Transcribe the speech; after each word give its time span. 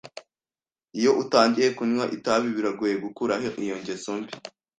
Iyo 0.99 1.11
utangiye 1.23 1.67
kunywa 1.77 2.05
itabi, 2.17 2.47
biragoye 2.55 2.95
gukuraho 3.03 3.47
iyo 3.63 3.75
ngeso 3.81 4.11
mbi. 4.21 4.33